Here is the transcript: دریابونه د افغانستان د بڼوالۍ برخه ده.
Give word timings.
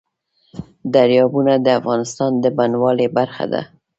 دریابونه 0.93 1.53
د 1.65 1.67
افغانستان 1.79 2.31
د 2.43 2.45
بڼوالۍ 2.57 3.07
برخه 3.17 3.45
ده. 3.53 3.61